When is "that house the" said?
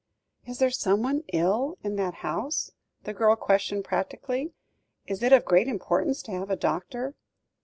1.97-3.13